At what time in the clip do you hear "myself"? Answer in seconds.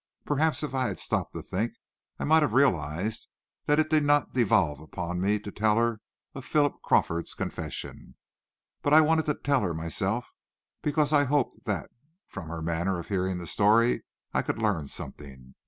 9.75-10.31